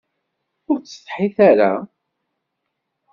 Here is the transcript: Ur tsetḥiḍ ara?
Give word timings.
Ur 0.71 0.77
tsetḥiḍ 0.79 1.37
ara? 1.49 1.71